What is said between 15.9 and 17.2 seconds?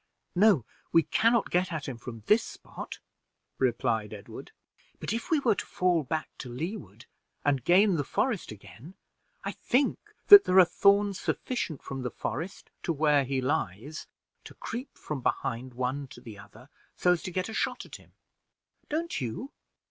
to the other, so